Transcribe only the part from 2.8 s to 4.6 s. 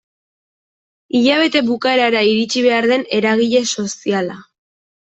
den eragile soziala.